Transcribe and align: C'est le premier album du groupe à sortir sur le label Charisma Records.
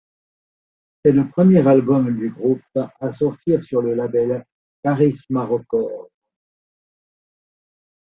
C'est 1.05 1.11
le 1.11 1.29
premier 1.29 1.67
album 1.67 2.17
du 2.17 2.31
groupe 2.31 2.63
à 2.75 3.13
sortir 3.13 3.61
sur 3.61 3.83
le 3.83 3.93
label 3.93 4.43
Charisma 4.83 5.45
Records. 5.45 6.09